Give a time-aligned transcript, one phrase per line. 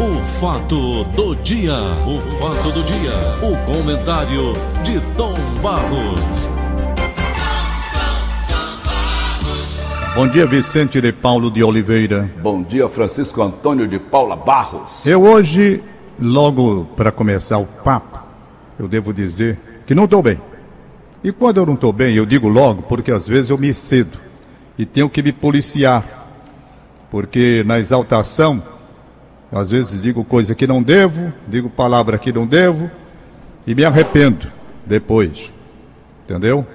[0.00, 3.12] O fato do dia, o fato do dia,
[3.42, 6.48] o comentário de Tom Barros.
[10.14, 12.32] Bom dia, Vicente de Paulo de Oliveira.
[12.40, 15.06] Bom dia, Francisco Antônio de Paula Barros.
[15.06, 15.84] Eu hoje,
[16.18, 18.20] logo para começar o papo,
[18.78, 20.40] eu devo dizer que não estou bem.
[21.22, 24.16] E quando eu não estou bem, eu digo logo, porque às vezes eu me cedo
[24.78, 26.06] e tenho que me policiar.
[27.10, 28.62] Porque na exaltação,
[29.52, 32.90] às vezes digo coisa que não devo, digo palavra que não devo
[33.66, 34.46] e me arrependo
[34.86, 35.52] depois.
[36.24, 36.66] Entendeu?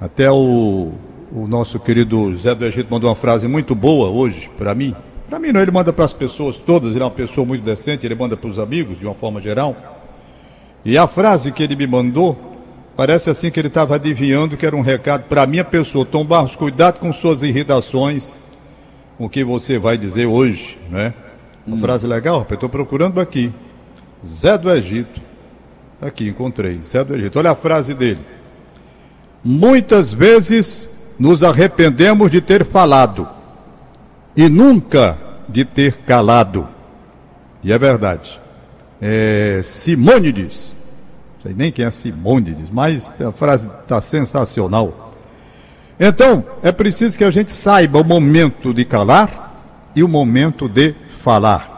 [0.00, 0.92] Até o,
[1.32, 4.94] o nosso querido Zé do Egito mandou uma frase muito boa hoje para mim.
[5.28, 8.06] Para mim não, ele manda para as pessoas todas, ele é uma pessoa muito decente,
[8.06, 9.76] ele manda para os amigos de uma forma geral.
[10.84, 12.52] E a frase que ele me mandou
[12.96, 16.04] Parece assim que ele estava adivinhando que era um recado para a minha pessoa.
[16.04, 18.38] Tom Barros, cuidado com suas irritações,
[19.16, 21.14] com o que você vai dizer hoje, né?
[21.66, 21.80] Uma hum.
[21.80, 23.52] frase legal, rapaz, estou procurando aqui.
[24.24, 25.20] Zé do Egito.
[26.00, 26.80] Aqui, encontrei.
[26.86, 27.38] Zé do Egito.
[27.38, 28.20] Olha a frase dele.
[29.44, 33.28] Muitas vezes nos arrependemos de ter falado
[34.36, 36.68] e nunca de ter calado.
[37.62, 38.40] E é verdade.
[39.00, 40.76] É, Simônides
[41.42, 45.12] sei nem quem é Simônides, mas a frase está sensacional.
[45.98, 49.41] Então, é preciso que a gente saiba o momento de calar
[49.94, 51.72] e o momento de falar.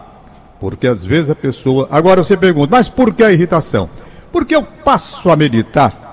[0.61, 1.89] Porque às vezes a pessoa.
[1.91, 3.89] Agora você pergunta, mas por que a irritação?
[4.33, 6.05] Porque eu passo a meditar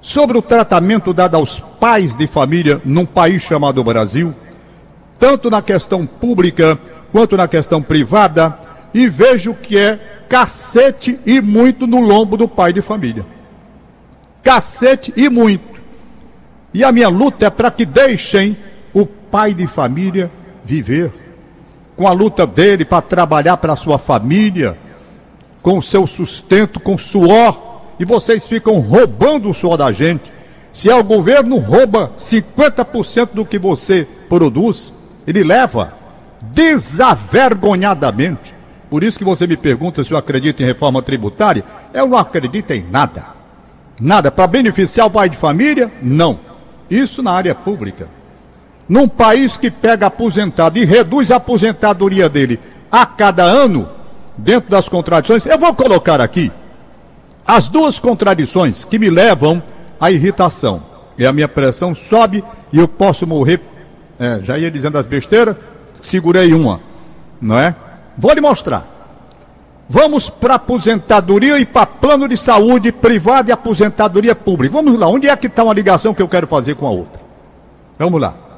[0.00, 4.34] sobre o tratamento dado aos pais de família num país chamado Brasil,
[5.18, 6.78] tanto na questão pública
[7.12, 8.58] quanto na questão privada,
[8.94, 13.26] e vejo que é cacete e muito no lombo do pai de família.
[14.42, 15.80] Cacete e muito.
[16.72, 18.56] E a minha luta é para que deixem
[18.94, 20.30] o pai de família
[20.70, 21.12] viver.
[21.96, 24.78] Com a luta dele para trabalhar para sua família,
[25.60, 27.80] com o seu sustento, com suor.
[27.98, 30.32] E vocês ficam roubando o suor da gente.
[30.72, 34.94] Se é o governo, rouba 50% do que você produz,
[35.26, 35.94] ele leva
[36.40, 38.54] desavergonhadamente.
[38.88, 41.62] Por isso que você me pergunta se eu acredito em reforma tributária.
[41.92, 43.26] Eu não acredito em nada.
[44.00, 44.30] Nada.
[44.30, 45.90] Para beneficiar o pai de família?
[46.00, 46.38] Não.
[46.88, 48.08] Isso na área pública.
[48.90, 52.58] Num país que pega aposentado e reduz a aposentadoria dele
[52.90, 53.88] a cada ano,
[54.36, 56.50] dentro das contradições, eu vou colocar aqui
[57.46, 59.62] as duas contradições que me levam
[60.00, 60.82] à irritação.
[61.16, 62.42] E a minha pressão sobe
[62.72, 63.60] e eu posso morrer.
[64.18, 65.54] É, já ia dizendo as besteiras,
[66.02, 66.80] segurei uma,
[67.40, 67.76] não é?
[68.18, 68.84] Vou lhe mostrar.
[69.88, 74.74] Vamos para aposentadoria e para plano de saúde privado e aposentadoria pública.
[74.74, 77.22] Vamos lá, onde é que está uma ligação que eu quero fazer com a outra?
[77.96, 78.49] Vamos lá.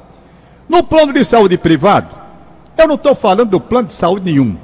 [0.73, 2.15] No plano de saúde privado,
[2.75, 4.57] eu não estou falando do plano de saúde nenhum.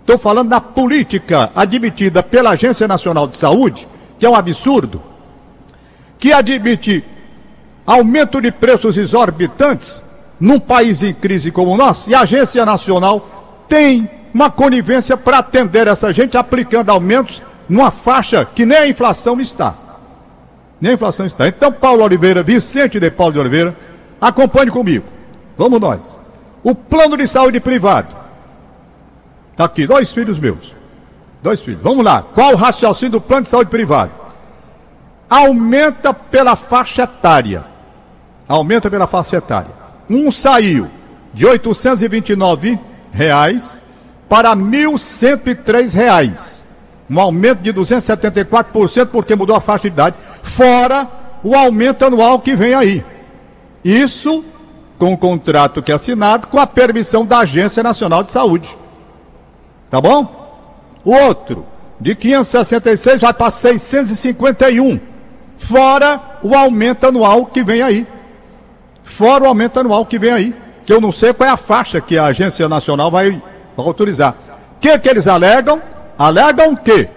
[0.00, 3.86] Estou falando da política admitida pela Agência Nacional de Saúde,
[4.18, 5.00] que é um absurdo,
[6.18, 7.04] que admite
[7.86, 10.02] aumento de preços exorbitantes
[10.40, 15.38] num país em crise como o nosso, e a Agência Nacional tem uma conivência para
[15.38, 19.76] atender essa gente, aplicando aumentos numa faixa que nem a inflação está.
[20.80, 21.46] Nem a inflação está.
[21.46, 23.76] Então, Paulo Oliveira, Vicente de Paulo de Oliveira,
[24.20, 25.14] acompanhe comigo.
[25.56, 26.18] Vamos nós.
[26.62, 28.14] O plano de saúde privado.
[29.52, 30.74] Está aqui, dois filhos meus.
[31.42, 31.80] Dois filhos.
[31.82, 32.22] Vamos lá.
[32.22, 34.12] Qual o raciocínio do plano de saúde privado?
[35.30, 37.64] Aumenta pela faixa etária.
[38.48, 39.70] Aumenta pela faixa etária.
[40.08, 40.88] Um saiu
[41.32, 42.78] de 829
[43.12, 43.80] reais
[44.28, 46.62] para R$ 1.103.
[47.08, 51.08] Um aumento de 274% porque mudou a faixa de idade, fora
[51.42, 53.04] o aumento anual que vem aí.
[53.84, 54.44] Isso
[54.98, 58.76] com o contrato que é assinado com a permissão da Agência Nacional de Saúde.
[59.90, 60.46] Tá bom?
[61.04, 61.64] O outro,
[62.00, 64.98] de 566 vai para 651,
[65.56, 68.06] fora o aumento anual que vem aí.
[69.04, 70.54] Fora o aumento anual que vem aí,
[70.84, 73.40] que eu não sei qual é a faixa que a Agência Nacional vai
[73.76, 74.34] autorizar.
[74.76, 75.80] O que, que eles alegam?
[76.18, 77.08] Alegam que,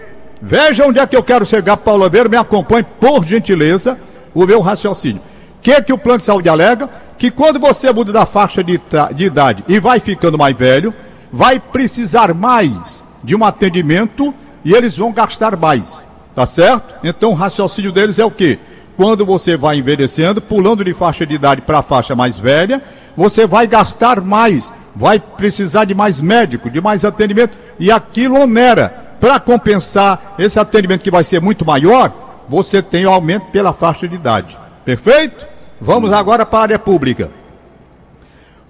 [0.41, 3.97] veja onde é que eu quero chegar, Paulo Oliveira, me acompanhe, por gentileza,
[4.33, 5.21] o meu raciocínio.
[5.57, 6.89] O que, que o plano de saúde alega?
[7.19, 8.81] Que quando você muda da faixa de,
[9.13, 10.93] de idade e vai ficando mais velho,
[11.31, 14.33] vai precisar mais de um atendimento
[14.65, 16.03] e eles vão gastar mais.
[16.33, 16.95] Tá certo?
[17.03, 18.57] Então o raciocínio deles é o quê?
[18.97, 22.81] Quando você vai envelhecendo, pulando de faixa de idade para a faixa mais velha,
[23.15, 29.07] você vai gastar mais vai precisar de mais médico, de mais atendimento, e aquilo onera.
[29.19, 32.11] Para compensar esse atendimento que vai ser muito maior,
[32.47, 34.57] você tem o aumento pela faixa de idade.
[34.85, 35.47] Perfeito?
[35.81, 37.31] Vamos agora para a área pública.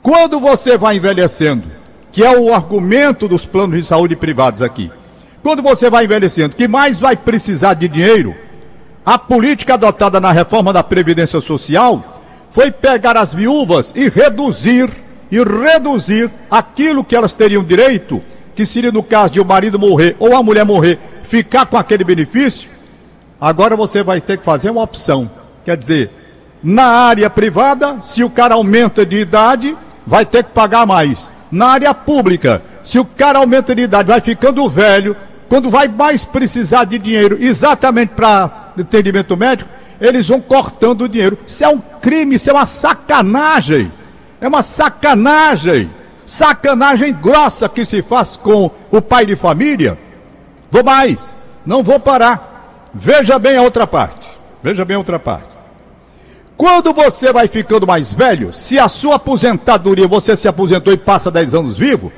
[0.01, 1.79] Quando você vai envelhecendo
[2.11, 4.91] que é o argumento dos planos de saúde privados aqui.
[5.41, 8.35] Quando você vai envelhecendo, que mais vai precisar de dinheiro?
[9.05, 14.89] A política adotada na reforma da Previdência Social foi pegar as viúvas e reduzir,
[15.31, 18.21] e reduzir aquilo que elas teriam direito,
[18.55, 22.03] que seria no caso de o marido morrer ou a mulher morrer, ficar com aquele
[22.03, 22.69] benefício.
[23.39, 25.29] Agora você vai ter que fazer uma opção.
[25.63, 26.11] Quer dizer,
[26.63, 31.31] na área privada, se o cara aumenta de idade, vai ter que pagar mais.
[31.51, 35.15] Na área pública, se o cara aumenta de idade, vai ficando velho,
[35.47, 39.69] quando vai mais precisar de dinheiro exatamente para atendimento médico,
[39.99, 41.37] eles vão cortando o dinheiro.
[41.45, 43.91] Isso é um crime, isso é uma sacanagem.
[44.39, 45.89] É uma sacanagem.
[46.25, 49.97] Sacanagem grossa que se faz com o pai de família.
[50.69, 51.35] Vou mais,
[51.65, 52.89] não vou parar.
[52.93, 54.29] Veja bem a outra parte.
[54.61, 55.58] Veja bem a outra parte.
[56.59, 61.31] Quando você vai ficando mais velho, se a sua aposentadoria, você se aposentou e passa
[61.31, 62.11] 10 anos vivo,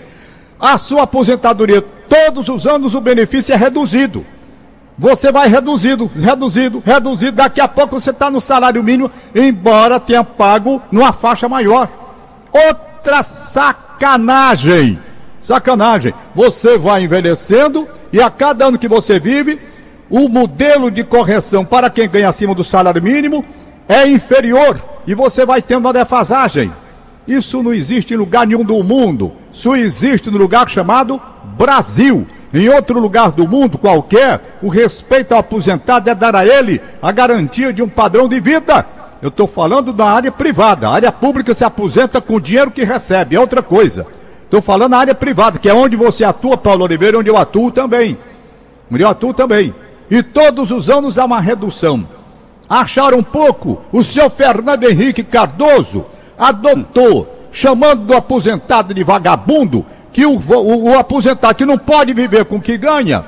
[0.59, 1.79] a sua aposentadoria,
[2.09, 4.25] todos os anos o benefício é reduzido.
[4.97, 7.33] Você vai reduzido, reduzido, reduzido.
[7.33, 11.87] Daqui a pouco você está no salário mínimo, embora tenha pago numa faixa maior.
[12.51, 14.99] Outra sacanagem.
[15.39, 16.15] Sacanagem.
[16.33, 19.61] Você vai envelhecendo e a cada ano que você vive,
[20.09, 23.45] o modelo de correção para quem ganha acima do salário mínimo
[23.91, 26.71] é inferior e você vai tendo uma defasagem.
[27.27, 29.33] Isso não existe em lugar nenhum do mundo.
[29.51, 31.21] Isso existe no lugar chamado
[31.57, 32.25] Brasil.
[32.53, 37.11] Em outro lugar do mundo qualquer, o respeito ao aposentado é dar a ele a
[37.11, 38.85] garantia de um padrão de vida.
[39.21, 40.87] Eu estou falando da área privada.
[40.87, 44.07] A área pública se aposenta com o dinheiro que recebe, é outra coisa.
[44.43, 47.71] Estou falando da área privada, que é onde você atua, Paulo Oliveira, onde eu atuo
[47.71, 48.17] também.
[48.89, 49.75] Onde eu atuo também.
[50.09, 52.05] E todos os anos há uma redução.
[52.71, 53.81] Acharam pouco?
[53.91, 56.05] O senhor Fernando Henrique Cardoso
[56.39, 62.45] adotou, chamando do aposentado de vagabundo, que o, o, o aposentado que não pode viver
[62.45, 63.25] com o que ganha,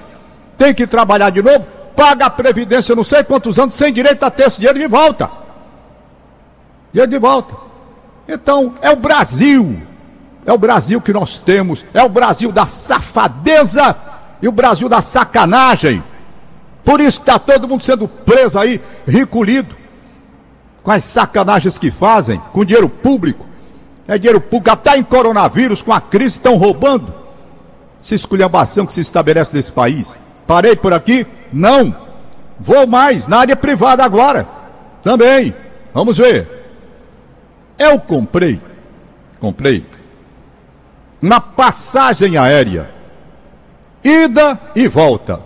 [0.57, 4.31] tem que trabalhar de novo, paga a previdência não sei quantos anos, sem direito a
[4.31, 5.29] ter esse dinheiro de volta.
[6.93, 7.53] Dinheiro de volta.
[8.25, 9.77] Então, é o Brasil.
[10.45, 11.83] É o Brasil que nós temos.
[11.93, 13.93] É o Brasil da safadeza
[14.41, 16.01] e o Brasil da sacanagem.
[16.83, 19.75] Por isso que está todo mundo sendo preso aí, recolhido
[20.83, 23.45] com as sacanagens que fazem, com dinheiro público.
[24.07, 27.13] É dinheiro público, até em coronavírus, com a crise, estão roubando.
[28.01, 30.17] Se esculhambação que se estabelece nesse país.
[30.45, 31.25] Parei por aqui?
[31.53, 31.95] Não.
[32.59, 34.45] Vou mais, na área privada agora.
[35.01, 35.55] Também.
[35.93, 36.63] Vamos ver.
[37.77, 38.61] Eu comprei,
[39.39, 39.85] comprei,
[41.21, 42.89] uma passagem aérea,
[44.03, 45.41] ida e volta,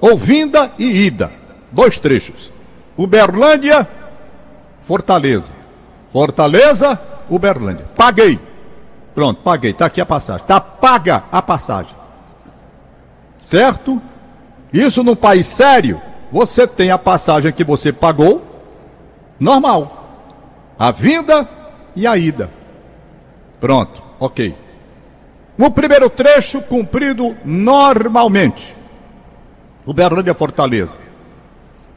[0.00, 1.30] ou vinda e ida,
[1.72, 2.52] dois trechos.
[2.96, 3.86] Uberlândia
[4.86, 5.52] Fortaleza.
[6.12, 7.86] Fortaleza, Uberlândia.
[7.96, 8.38] Paguei.
[9.12, 9.72] Pronto, paguei.
[9.72, 10.42] Está aqui a passagem.
[10.42, 11.92] Está paga a passagem.
[13.40, 14.00] Certo?
[14.72, 16.00] Isso num país sério,
[16.30, 18.44] você tem a passagem que você pagou,
[19.40, 20.30] normal.
[20.78, 21.48] A vinda
[21.96, 22.48] e a ida.
[23.58, 24.54] Pronto, ok.
[25.58, 28.76] O primeiro trecho cumprido normalmente.
[29.86, 30.98] Uberlândia Fortaleza.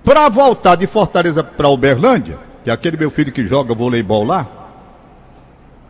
[0.03, 4.47] Para voltar de Fortaleza para Uberlândia, que é aquele meu filho que joga voleibol lá,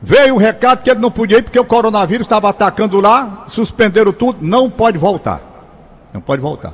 [0.02, 4.14] veio o recado que ele não podia ir porque o coronavírus estava atacando lá, suspenderam
[4.14, 5.42] tudo, não pode voltar.
[6.14, 6.74] Não pode voltar.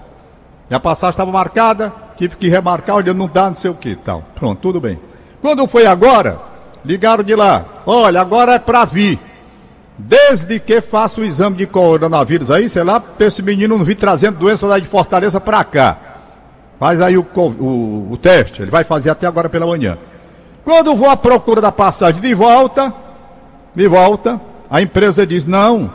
[0.69, 3.95] E a passagem estava marcada, tive que remarcar, olha, não dá, não sei o que
[3.95, 4.23] tal.
[4.35, 4.99] Pronto, tudo bem.
[5.41, 6.39] Quando foi agora,
[6.83, 9.19] ligaram de lá, olha, agora é para vir.
[9.97, 14.37] Desde que faça o exame de coronavírus aí, sei lá, esse menino não vir trazendo
[14.37, 15.97] doença lá de Fortaleza para cá.
[16.77, 19.97] Faz aí o, o, o, teste, ele vai fazer até agora pela manhã.
[20.65, 22.93] Quando vou à procura da passagem de volta,
[23.73, 25.93] de volta, a empresa diz: não,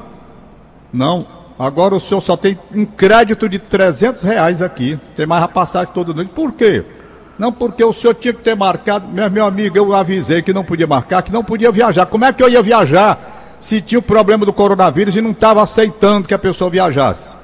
[0.90, 1.26] não,
[1.58, 5.92] agora o senhor só tem um crédito de 300 reais aqui, tem mais a passagem
[5.92, 6.32] todo noite.
[6.32, 6.82] Por quê?
[7.38, 10.86] Não, porque o senhor tinha que ter marcado, meu amigo, eu avisei que não podia
[10.86, 12.06] marcar, que não podia viajar.
[12.06, 15.62] Como é que eu ia viajar se tinha o problema do coronavírus e não estava
[15.62, 17.36] aceitando que a pessoa viajasse?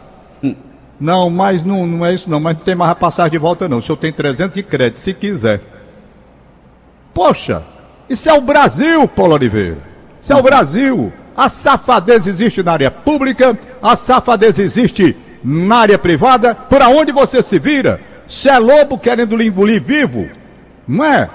[0.98, 3.68] Não, mas não, não é isso não, mas não tem mais a passagem de volta
[3.68, 3.78] não.
[3.78, 5.60] O senhor tem 300 de crédito, se quiser.
[7.12, 7.62] Poxa,
[8.08, 9.78] isso é o Brasil, Paulo Oliveira.
[10.20, 11.12] Isso é o Brasil.
[11.36, 16.54] A safadeza existe na área pública, a safadeza existe na área privada.
[16.54, 18.00] Por onde você se vira?
[18.26, 20.28] Se é lobo querendo lhe engolir vivo,
[20.88, 21.28] não é?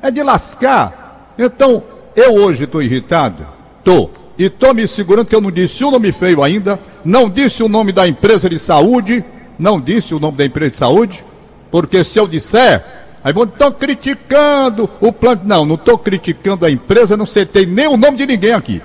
[0.00, 1.34] É de lascar.
[1.36, 1.82] Então,
[2.14, 3.46] eu hoje estou irritado?
[3.82, 7.62] Estou e estou me segurando que eu não disse o nome feio ainda, não disse
[7.62, 9.24] o nome da empresa de saúde,
[9.58, 11.24] não disse o nome da empresa de saúde,
[11.70, 12.84] porque se eu disser,
[13.24, 15.42] aí vão estar criticando o plano.
[15.44, 18.80] Não, não estou criticando a empresa, não citei nem o nome de ninguém aqui.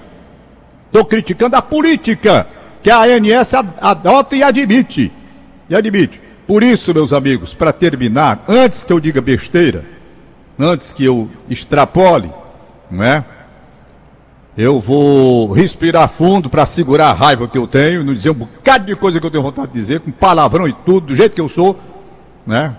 [0.87, 2.47] Estou criticando a política
[2.81, 5.11] que a ANS adota e admite.
[5.69, 6.19] E admite.
[6.47, 9.85] Por isso, meus amigos, para terminar, antes que eu diga besteira,
[10.57, 12.31] antes que eu extrapole,
[12.89, 13.23] não é?
[14.57, 18.85] Eu vou respirar fundo para segurar a raiva que eu tenho, não dizer um bocado
[18.85, 21.41] de coisa que eu tenho vontade de dizer, com palavrão e tudo, do jeito que
[21.41, 21.77] eu sou,
[22.45, 22.75] né?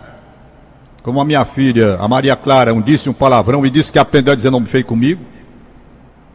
[1.04, 4.32] Como a minha filha, a Maria Clara, um disse um palavrão e disse que aprendeu
[4.32, 5.22] a dizer nome feio comigo.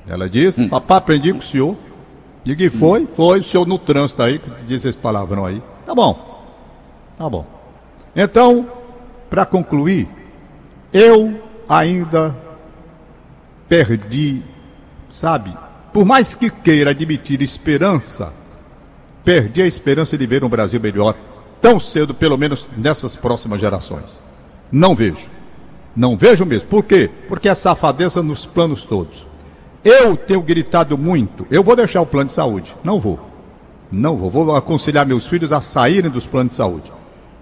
[0.08, 0.70] Ela disse, hum.
[0.70, 1.76] papai, aprendi com o senhor.
[2.46, 5.62] Diga, e foi, foi, o senhor no trânsito aí, que disse esse palavrão aí.
[5.86, 6.46] Tá bom.
[7.18, 7.46] Tá bom.
[8.16, 8.66] Então,
[9.30, 10.08] para concluir,
[10.94, 12.36] eu ainda
[13.68, 14.42] perdi,
[15.14, 15.56] sabe?
[15.94, 18.34] Por mais que queira admitir esperança,
[19.24, 21.16] perdi a esperança de ver um Brasil melhor
[21.62, 24.22] tão cedo, pelo menos nessas próximas gerações.
[24.72, 25.30] Não vejo.
[25.96, 26.68] Não vejo mesmo.
[26.68, 27.12] Por quê?
[27.28, 29.28] Porque é safadeza nos planos todos.
[29.84, 31.46] Eu tenho gritado muito.
[31.52, 32.76] Eu vou deixar o plano de saúde.
[32.84, 33.20] Não vou.
[33.92, 34.32] Não vou.
[34.32, 36.92] Vou aconselhar meus filhos a saírem dos planos de saúde.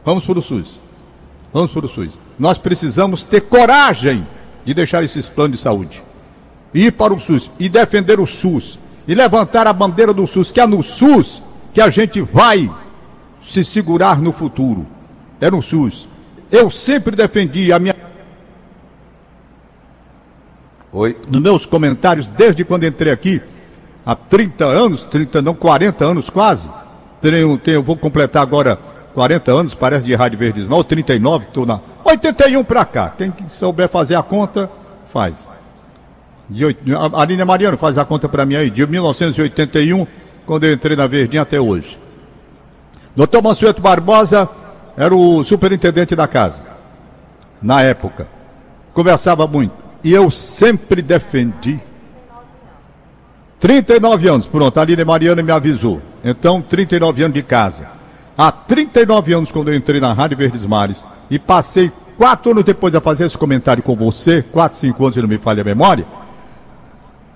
[0.03, 0.81] Vamos para o SUS.
[1.53, 2.19] Vamos para o SUS.
[2.37, 4.27] Nós precisamos ter coragem
[4.65, 6.03] de deixar esses planos de saúde.
[6.73, 8.79] Ir para o SUS e defender o SUS.
[9.07, 12.69] E levantar a bandeira do SUS, que é no SUS que a gente vai
[13.41, 14.85] se segurar no futuro.
[15.39, 16.07] É no SUS.
[16.51, 17.95] Eu sempre defendi a minha
[20.93, 21.17] Oi.
[21.29, 23.41] Nos meus comentários, desde quando entrei aqui,
[24.05, 26.69] há 30 anos, 30 não, 40 anos quase.
[27.21, 28.77] Tenho, tenho, vou completar agora
[29.13, 33.13] 40 anos, parece de Rádio Verdes Mal, 39, estou na 81 para cá.
[33.17, 34.69] Quem souber fazer a conta,
[35.05, 35.49] faz.
[36.51, 40.05] De, a Aline Mariano faz a conta para mim aí, de 1981,
[40.45, 41.97] quando eu entrei na Verdinha até hoje.
[43.15, 44.49] Doutor Mansueto Barbosa
[44.97, 46.61] era o superintendente da casa,
[47.61, 48.27] na época.
[48.93, 49.73] Conversava muito.
[50.03, 51.79] E eu sempre defendi.
[53.59, 56.01] 39 anos, pronto, a Aline Mariana me avisou.
[56.23, 57.87] Então, 39 anos de casa.
[58.37, 62.93] Há 39 anos, quando eu entrei na Rádio Verdes Mares e passei quatro anos depois
[62.95, 66.05] a fazer esse comentário com você, quatro, cinco anos, se não me falha a memória,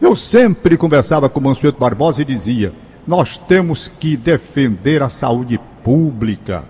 [0.02, 2.74] eu sempre conversava com o Mansueto Barbosa e dizia:
[3.08, 6.64] nós temos que defender a saúde pública,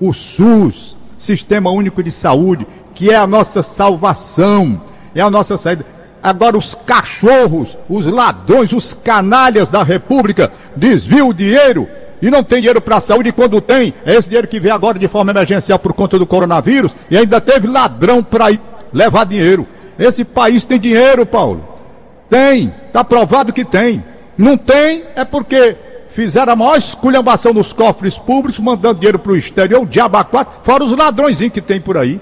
[0.00, 4.80] o SUS, Sistema Único de Saúde, que é a nossa salvação
[5.14, 5.86] é a nossa saída.
[6.22, 11.86] Agora os cachorros, os ladrões, os canalhas da República desviam o dinheiro
[12.20, 13.28] e não tem dinheiro para a saúde.
[13.28, 16.26] E quando tem, é esse dinheiro que vem agora de forma emergencial por conta do
[16.26, 18.46] coronavírus e ainda teve ladrão para
[18.92, 19.66] levar dinheiro.
[19.98, 21.73] Esse país tem dinheiro, Paulo.
[22.28, 24.02] Tem, está provado que tem.
[24.36, 25.76] Não tem é porque
[26.08, 30.18] fizeram a maior esculhambação nos cofres públicos, mandando dinheiro para o exterior, o diabo
[30.62, 32.20] fora os ladrõezinhos que tem por aí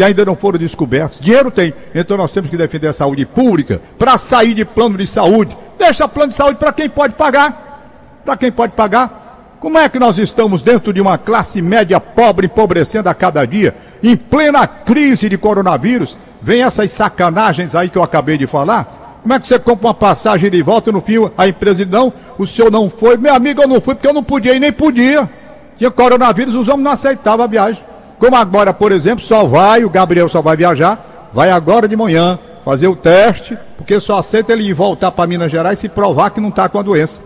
[0.00, 1.20] que ainda não foram descobertos.
[1.20, 5.06] Dinheiro tem, então nós temos que defender a saúde pública para sair de plano de
[5.06, 5.54] saúde.
[5.78, 8.20] Deixa plano de saúde para quem pode pagar.
[8.24, 9.58] Para quem pode pagar.
[9.60, 13.76] Como é que nós estamos dentro de uma classe média pobre, empobrecendo a cada dia,
[14.02, 16.16] em plena crise de coronavírus?
[16.42, 19.18] Vem essas sacanagens aí que eu acabei de falar.
[19.22, 22.12] Como é que você compra uma passagem de volta no fim a empresa diz, não,
[22.38, 23.16] o senhor não foi.
[23.16, 25.28] Meu amigo, eu não fui porque eu não podia e nem podia.
[25.76, 27.84] Tinha coronavírus, os homens não aceitavam a viagem.
[28.18, 32.38] Como agora, por exemplo, só vai, o Gabriel só vai viajar, vai agora de manhã
[32.64, 36.50] fazer o teste, porque só aceita ele voltar para Minas Gerais e provar que não
[36.50, 37.22] está com a doença.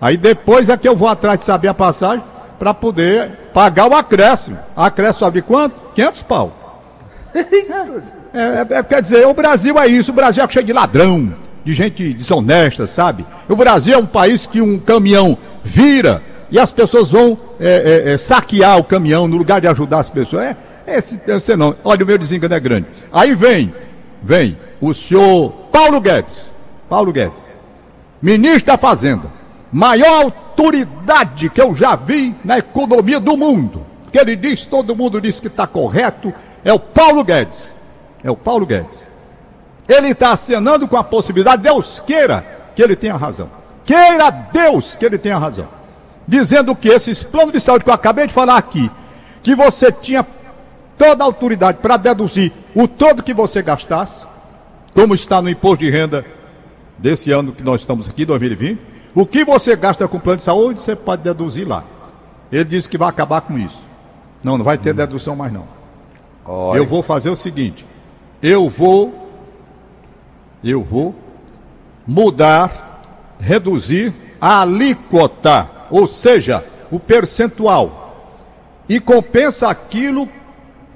[0.00, 2.24] Aí depois é que eu vou atrás de saber a passagem
[2.58, 4.58] para poder pagar o acréscimo.
[4.76, 5.80] Acréscimo sabe de quanto?
[5.94, 6.52] 500 pau.
[8.32, 11.34] É, é, é, quer dizer, o Brasil é isso, o Brasil é cheio de ladrão,
[11.64, 13.26] de gente desonesta, sabe?
[13.48, 18.12] O Brasil é um país que um caminhão vira e as pessoas vão é, é,
[18.12, 20.56] é, saquear o caminhão no lugar de ajudar as pessoas.
[20.86, 21.00] É,
[21.38, 21.74] você não.
[21.84, 22.86] Olha, o meu desengano é grande.
[23.12, 23.72] Aí vem,
[24.22, 26.52] vem o senhor Paulo Guedes.
[26.88, 27.54] Paulo Guedes,
[28.20, 29.28] ministro da Fazenda,
[29.72, 33.86] maior autoridade que eu já vi na economia do mundo.
[34.12, 37.74] Que ele diz, todo mundo diz que está correto, é o Paulo Guedes.
[38.22, 39.08] É o Paulo Guedes.
[39.88, 43.50] Ele está acenando com a possibilidade, Deus queira que ele tenha razão.
[43.84, 45.68] Queira Deus que ele tenha razão
[46.26, 48.90] dizendo que esses planos de saúde que eu acabei de falar aqui,
[49.42, 50.26] que você tinha
[50.96, 54.26] toda a autoridade para deduzir o todo que você gastasse,
[54.94, 56.24] como está no imposto de renda
[56.98, 58.80] desse ano que nós estamos aqui, 2020,
[59.14, 61.84] o que você gasta com plano de saúde, você pode deduzir lá.
[62.50, 63.80] Ele disse que vai acabar com isso.
[64.42, 64.96] Não, não vai ter hum.
[64.96, 65.66] dedução mais não.
[66.74, 67.86] Eu vou fazer o seguinte,
[68.42, 69.30] eu vou,
[70.62, 71.14] eu vou
[72.06, 78.40] mudar, reduzir a alíquota ou seja, o percentual,
[78.88, 80.26] e compensa aquilo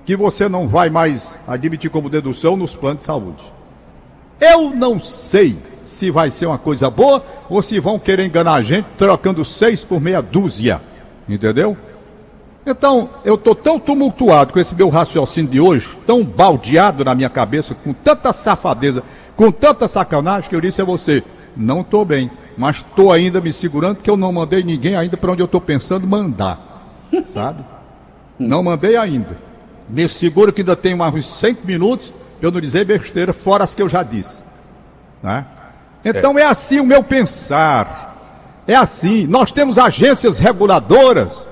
[0.07, 3.53] que você não vai mais admitir como dedução nos planos de saúde.
[4.41, 8.63] Eu não sei se vai ser uma coisa boa ou se vão querer enganar a
[8.63, 10.81] gente trocando seis por meia dúzia.
[11.29, 11.77] Entendeu?
[12.67, 17.31] Então, eu estou tão tumultuado com esse meu raciocínio de hoje, tão baldeado na minha
[17.31, 19.05] cabeça, com tanta safadeza,
[19.37, 21.23] com tanta sacanagem, que eu disse a você:
[21.57, 25.31] não estou bem, mas estou ainda me segurando, que eu não mandei ninguém ainda para
[25.31, 26.91] onde eu estou pensando mandar.
[27.25, 27.65] Sabe?
[28.37, 29.39] Não mandei ainda.
[29.89, 33.63] Me seguro que ainda tenho mais uns cinco minutos para eu não dizer besteira, fora
[33.63, 34.43] as que eu já disse.
[35.23, 35.47] Né?
[36.05, 36.43] Então é.
[36.43, 38.63] é assim o meu pensar.
[38.67, 39.25] É assim.
[39.29, 41.47] Nós temos agências reguladoras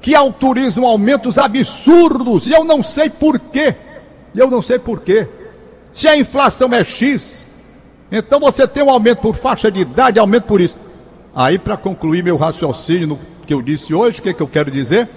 [0.00, 3.74] que autorizam aumentos absurdos, e eu não sei porquê.
[4.34, 5.26] Eu não sei porquê.
[5.92, 7.46] Se a inflação é X,
[8.10, 10.78] então você tem um aumento por faixa de idade, aumento por isso.
[11.34, 14.70] Aí, para concluir meu raciocínio no que eu disse hoje, o que, que eu quero
[14.70, 15.08] dizer?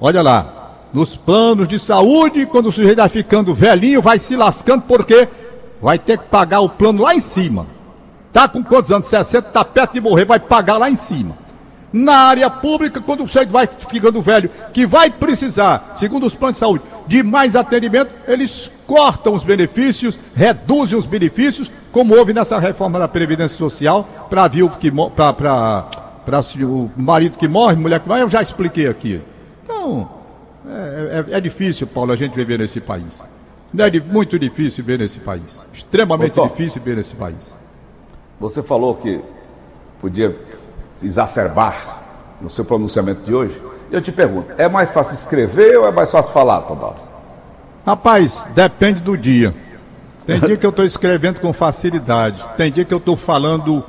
[0.00, 4.84] Olha lá, nos planos de saúde, quando o sujeito vai ficando velhinho, vai se lascando,
[4.86, 5.28] porque
[5.80, 7.66] vai ter que pagar o plano lá em cima.
[8.32, 9.08] Tá com quantos anos?
[9.08, 11.34] 60, tá perto de morrer, vai pagar lá em cima.
[11.92, 16.56] Na área pública, quando o sujeito vai ficando velho, que vai precisar, segundo os planos
[16.56, 22.60] de saúde, de mais atendimento, eles cortam os benefícios, reduzem os benefícios, como houve nessa
[22.60, 25.86] reforma da Previdência Social, para viúvo que para
[26.62, 29.20] o marido que morre, mulher que morre, eu já expliquei aqui.
[29.64, 30.08] Então,
[30.68, 33.24] é, é, é difícil, Paulo, a gente viver nesse país.
[33.76, 35.66] É muito difícil viver nesse país.
[35.72, 37.56] Extremamente Doutor, difícil viver nesse país.
[38.38, 39.20] Você falou que
[40.00, 40.36] podia
[41.02, 42.02] exacerbar
[42.40, 43.60] no seu pronunciamento de hoje.
[43.90, 47.10] Eu te pergunto, é mais fácil escrever ou é mais fácil falar, Tomás?
[47.84, 49.54] Rapaz, depende do dia.
[50.26, 53.82] Tem dia que eu estou escrevendo com facilidade, tem dia que eu estou falando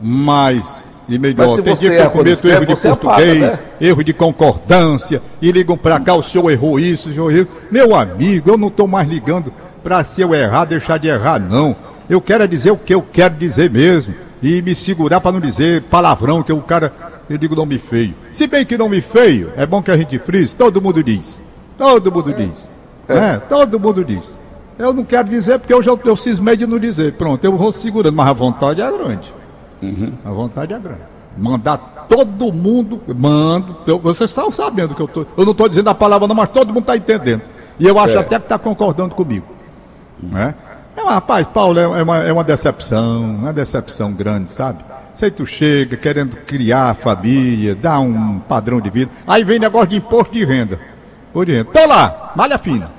[0.00, 1.60] mais e melhor.
[1.60, 3.58] Tem dia que eu cometo erro de português, apaga, né?
[3.80, 7.48] erro de concordância, e ligam para cá, o senhor errou isso, o senhor errou.
[7.70, 11.74] Meu amigo, eu não estou mais ligando para se eu errar, deixar de errar, não.
[12.08, 14.14] Eu quero é dizer o que eu quero dizer mesmo.
[14.42, 16.92] E me segurar para não dizer palavrão, que o cara,
[17.30, 18.14] eu digo nome feio.
[18.32, 21.40] Se bem que nome feio, é bom que a gente frise, todo mundo diz.
[21.78, 22.68] Todo mundo diz.
[23.08, 23.16] É.
[23.16, 24.22] é todo mundo diz.
[24.78, 27.12] Eu não quero dizer porque eu já eu cismei de não dizer.
[27.12, 29.32] Pronto, eu vou segurando, mas a vontade é grande.
[29.80, 30.12] Uhum.
[30.24, 31.00] A vontade é grande.
[31.36, 35.88] Mandar todo mundo, mando, eu, vocês estão sabendo que eu tô, eu não estou dizendo
[35.88, 37.42] a palavra não, mas todo mundo está entendendo.
[37.78, 38.20] E eu acho é.
[38.20, 39.46] até que está concordando comigo.
[40.20, 40.54] Né?
[41.08, 44.82] É rapaz, Paulo, é, é uma, é uma decepção, uma decepção grande, sabe?
[45.14, 49.10] Sei tu chega querendo criar a família, dar um padrão de vida.
[49.26, 50.78] Aí vem negócio de imposto de renda.
[51.32, 51.70] Por renda.
[51.70, 52.90] Tô lá, malha fina.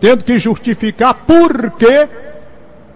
[0.00, 2.08] Tendo que justificar por quê?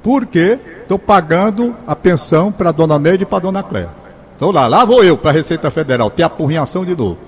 [0.03, 3.89] Porque estou pagando a pensão para dona Neide e para dona Cléia.
[4.39, 7.19] Tô lá, lá vou eu para a Receita Federal, ter apurrinhação de novo.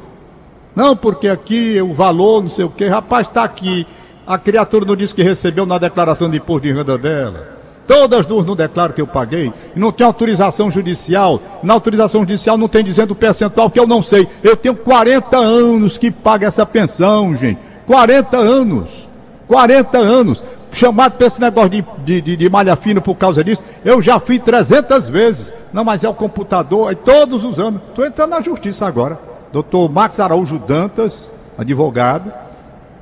[0.74, 3.86] Não, porque aqui o valor, não sei o quê, rapaz, está aqui
[4.26, 7.62] a criatura não disse que recebeu na declaração de imposto de renda dela.
[7.86, 9.52] Todas duas não declaram que eu paguei.
[9.74, 11.40] Não tem autorização judicial.
[11.62, 14.28] Na autorização judicial não tem dizendo o percentual que eu não sei.
[14.42, 17.58] Eu tenho 40 anos que paga essa pensão, gente.
[17.86, 19.08] 40 anos.
[19.48, 20.44] 40 anos.
[20.70, 23.62] Chamado para esse negócio de, de, de, de, malha fina por causa disso.
[23.84, 25.52] Eu já fui 300 vezes.
[25.72, 26.92] Não, mas é o computador.
[26.92, 27.80] É todos os anos.
[27.88, 29.18] Estou entrando na justiça agora.
[29.52, 32.32] Doutor Max Araújo Dantas, advogado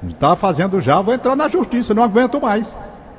[0.08, 2.76] Está fazendo já, vou entrar na justiça, não aguento mais.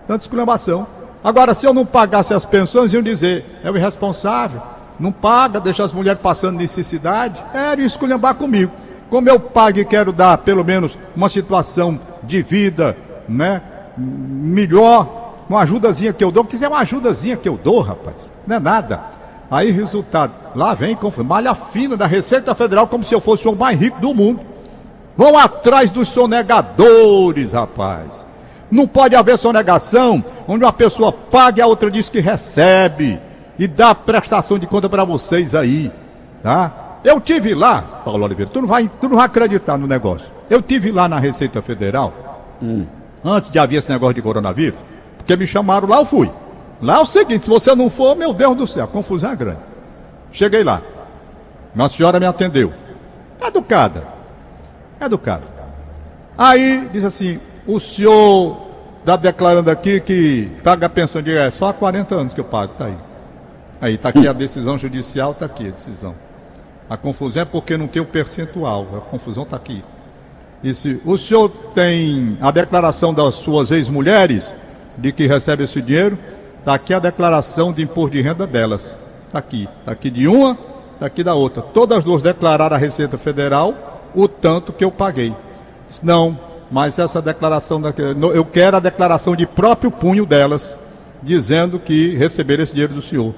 [0.08, 0.88] Tanta exclamação.
[1.24, 4.62] Agora, se eu não pagasse as pensões, iam dizer, é o irresponsável,
[5.00, 7.44] não paga, deixa as mulheres passando necessidade.
[7.78, 8.72] Isso esculhambar comigo.
[9.10, 12.98] Como eu pago e quero dar, pelo menos, uma situação de vida,
[13.30, 13.62] né?
[13.98, 16.46] Melhor, uma ajudazinha que eu dou.
[16.46, 19.02] Quiser uma ajudazinha que eu dou, rapaz, não é nada.
[19.52, 23.78] Aí, resultado, lá vem, malha fina da Receita Federal, como se eu fosse o mais
[23.78, 24.40] rico do mundo.
[25.16, 28.26] Vão atrás dos sonegadores, rapaz.
[28.70, 33.20] Não pode haver sonegação onde uma pessoa paga e a outra diz que recebe
[33.60, 35.92] e dá prestação de conta para vocês aí,
[36.42, 37.00] tá?
[37.04, 40.28] Eu tive lá, Paulo Oliveira, tu não vai, tu não vai acreditar no negócio.
[40.50, 42.14] Eu tive lá na Receita Federal,
[42.62, 42.86] hum.
[43.24, 44.80] antes de haver esse negócio de coronavírus,
[45.18, 46.32] porque me chamaram lá, eu fui.
[46.82, 49.36] Lá é o seguinte, se você não for, meu Deus do céu, a confusão é
[49.36, 49.60] grande.
[50.32, 50.82] Cheguei lá.
[51.76, 52.74] Uma senhora me atendeu.
[53.46, 54.21] Educada
[55.06, 55.44] educado.
[56.38, 58.58] Aí diz assim: o senhor
[59.00, 62.46] está declarando aqui que paga a pensão de é só há 40 anos que eu
[62.46, 62.98] pago, tá aí.
[63.82, 66.16] Aí está aqui a decisão judicial, está aqui a decisão.
[66.90, 69.84] A confusão é porque não tem o percentual, a confusão está aqui.
[70.62, 74.54] Disse, o senhor tem a declaração das suas ex-mulheres
[74.98, 76.18] de que recebe esse dinheiro?
[76.60, 78.98] Está aqui a declaração de imposto de renda delas.
[79.26, 79.68] Está aqui.
[79.80, 80.56] Está aqui de uma,
[80.94, 81.64] está aqui da outra.
[81.64, 85.34] Todas as duas declararam a Receita Federal o tanto que eu paguei.
[86.02, 86.38] Não,
[86.70, 87.82] mas essa declaração,
[88.34, 90.78] eu quero a declaração de próprio punho delas.
[91.22, 93.34] dizendo que receberam esse dinheiro do senhor.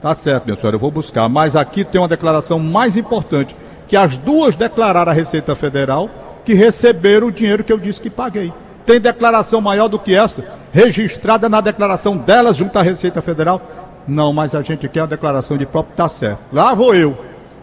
[0.00, 1.28] Tá certo, minha senhora, eu vou buscar.
[1.28, 3.54] Mas aqui tem uma declaração mais importante,
[3.86, 6.08] que as duas declararam à Receita Federal
[6.44, 8.52] que receberam o dinheiro que eu disse que paguei.
[8.86, 10.42] Tem declaração maior do que essa,
[10.72, 13.60] registrada na declaração delas junto à Receita Federal?
[14.08, 16.40] Não, mas a gente quer a declaração de próprio, tá certo.
[16.50, 17.16] Lá vou eu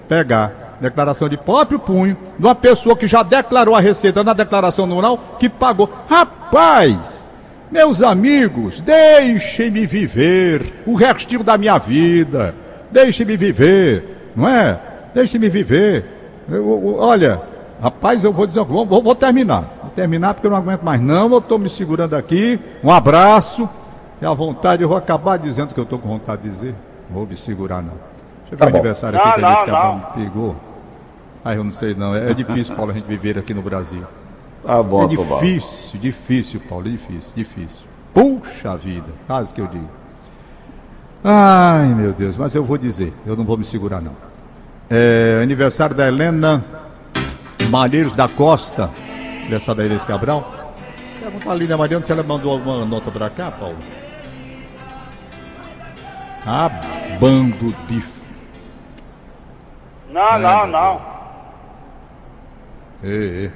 [0.07, 4.85] pegar declaração de próprio punho de uma pessoa que já declarou a receita na declaração
[4.85, 5.89] anual que pagou.
[6.09, 7.25] Rapaz,
[7.69, 12.55] meus amigos, deixem-me viver o restinho da minha vida.
[12.91, 14.79] Deixem-me viver, não é?
[15.13, 16.05] Deixem-me viver.
[16.49, 17.41] Eu, eu, olha,
[17.81, 19.65] rapaz, eu vou dizer, vou, vou, terminar.
[19.81, 21.29] Vou terminar porque eu não aguento mais não.
[21.31, 22.59] Eu estou me segurando aqui.
[22.83, 23.67] Um abraço.
[24.21, 26.75] E à vontade, eu vou acabar dizendo que eu estou com vontade de dizer.
[27.09, 27.93] Vou me segurar não.
[28.49, 29.99] Deixa eu ver Tá o aniversário Não, aqui que não, não.
[29.99, 30.55] Bruna pegou.
[31.47, 32.13] Ah, eu não sei não.
[32.13, 34.03] É, é difícil, Paulo, a gente viver aqui no Brasil.
[34.65, 37.79] Tá bom, É difícil, difícil, Paulo, é difícil, difícil.
[38.13, 39.89] Puxa vida, quase que eu digo.
[41.23, 44.12] Ai, meu Deus, mas eu vou dizer, eu não vou me segurar não.
[44.89, 46.65] É, aniversário da Helena
[47.69, 48.89] Malheiros da Costa,
[49.39, 50.75] aniversário da Inês Cabral.
[51.21, 53.77] Pergunta ali, né, Mariana, se ela mandou alguma nota pra cá, Paulo.
[56.45, 56.69] Ah,
[57.21, 58.03] bando de...
[60.12, 61.16] Não, não, não.
[63.03, 63.51] Ê, ê.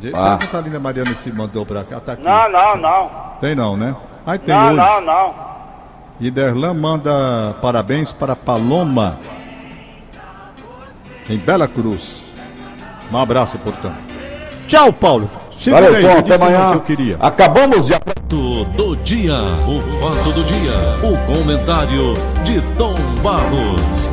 [0.00, 0.36] De- Ah.
[0.38, 2.22] Pergunta ali, né, Mariana, se mandou pra cá, tá aqui.
[2.24, 3.10] Não, não, não.
[3.40, 3.94] Tem não, né?
[4.26, 4.76] Aí tem Não, hoje.
[4.76, 5.34] não, não.
[6.20, 9.18] E Derlan manda parabéns para Paloma,
[11.28, 12.30] em Bela Cruz.
[13.12, 13.96] Um abraço, portanto.
[14.66, 15.28] Tchau, Paulo.
[15.56, 16.70] Segura Valeu, Tom, eu até amanhã.
[16.70, 17.16] que eu queria.
[17.20, 19.34] Acabamos de Fato do dia,
[19.66, 24.08] o fato do dia, o comentário de Tom Barros.